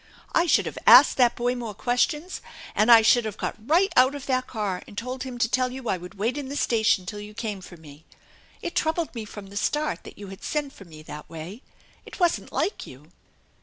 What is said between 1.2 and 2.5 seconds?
boy more questions,